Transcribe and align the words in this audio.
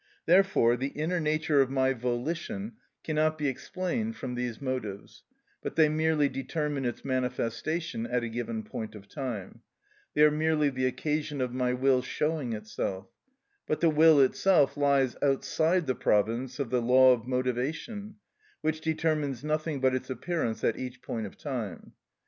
Therefore 0.25 0.77
the 0.77 0.87
inner 0.87 1.19
nature 1.19 1.61
of 1.61 1.69
my 1.69 1.93
volition 1.93 2.77
cannot 3.03 3.37
be 3.37 3.47
explained 3.47 4.15
from 4.15 4.33
these 4.33 4.59
motives; 4.59 5.21
but 5.61 5.75
they 5.75 5.89
merely 5.89 6.27
determine 6.27 6.85
its 6.85 7.05
manifestation 7.05 8.07
at 8.07 8.23
a 8.23 8.27
given 8.29 8.63
point 8.63 8.95
of 8.95 9.07
time: 9.07 9.61
they 10.15 10.23
are 10.23 10.31
merely 10.31 10.71
the 10.71 10.87
occasion 10.87 11.39
of 11.39 11.53
my 11.53 11.73
will 11.73 12.01
showing 12.01 12.53
itself; 12.53 13.09
but 13.67 13.79
the 13.79 13.91
will 13.91 14.19
itself 14.19 14.75
lies 14.75 15.17
outside 15.21 15.85
the 15.85 15.93
province 15.93 16.57
of 16.57 16.71
the 16.71 16.81
law 16.81 17.13
of 17.13 17.27
motivation, 17.27 18.15
which 18.61 18.81
determines 18.81 19.43
nothing 19.43 19.79
but 19.79 19.93
its 19.93 20.09
appearance 20.09 20.63
at 20.63 20.79
each 20.79 21.03
point 21.03 21.27
of 21.27 21.37
time. 21.37 21.93